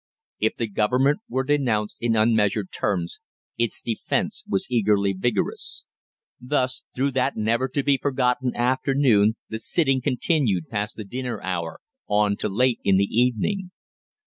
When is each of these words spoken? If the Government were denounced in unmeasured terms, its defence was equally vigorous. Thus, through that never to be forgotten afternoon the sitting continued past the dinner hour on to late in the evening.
If 0.39 0.55
the 0.57 0.65
Government 0.65 1.19
were 1.29 1.43
denounced 1.43 1.97
in 2.01 2.15
unmeasured 2.15 2.71
terms, 2.71 3.19
its 3.55 3.83
defence 3.83 4.43
was 4.49 4.65
equally 4.67 5.13
vigorous. 5.13 5.85
Thus, 6.39 6.81
through 6.95 7.11
that 7.11 7.37
never 7.37 7.67
to 7.67 7.83
be 7.83 7.99
forgotten 8.01 8.55
afternoon 8.55 9.35
the 9.49 9.59
sitting 9.59 10.01
continued 10.01 10.69
past 10.69 10.95
the 10.97 11.03
dinner 11.05 11.39
hour 11.43 11.81
on 12.07 12.35
to 12.37 12.49
late 12.49 12.79
in 12.83 12.97
the 12.97 13.09
evening. 13.15 13.69